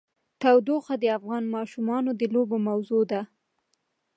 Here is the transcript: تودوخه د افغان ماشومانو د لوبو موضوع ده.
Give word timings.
تودوخه 0.41 0.93
د 1.01 1.05
افغان 1.17 1.43
ماشومانو 1.55 2.09
د 2.19 2.21
لوبو 2.33 2.57
موضوع 2.67 3.03
ده. 3.11 3.21